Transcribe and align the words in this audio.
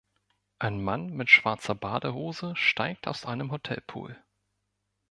Ein 0.57 0.81
Mann 0.83 1.11
mit 1.11 1.29
schwarzer 1.29 1.75
Badehose 1.75 2.55
steigt 2.55 3.07
aus 3.07 3.23
einem 3.23 3.51
Hotelpool. 3.51 4.17